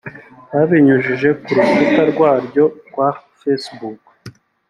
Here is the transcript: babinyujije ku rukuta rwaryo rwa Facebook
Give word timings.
babinyujije 0.51 1.29
ku 1.41 1.49
rukuta 1.55 2.01
rwaryo 2.11 2.63
rwa 2.87 3.07
Facebook 3.39 4.01